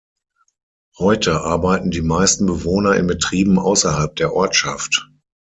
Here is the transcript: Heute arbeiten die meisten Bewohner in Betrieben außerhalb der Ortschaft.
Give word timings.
Heute 0.97 1.41
arbeiten 1.41 1.91
die 1.91 2.01
meisten 2.01 2.47
Bewohner 2.47 2.95
in 2.95 3.05
Betrieben 3.05 3.59
außerhalb 3.59 4.15
der 4.15 4.33
Ortschaft. 4.33 5.07